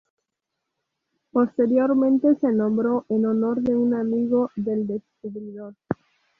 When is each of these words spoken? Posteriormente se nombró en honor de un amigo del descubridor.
Posteriormente 1.31 2.33
se 2.37 2.51
nombró 2.51 3.05
en 3.07 3.27
honor 3.27 3.61
de 3.61 3.75
un 3.75 3.93
amigo 3.93 4.49
del 4.55 4.87
descubridor. 4.87 5.75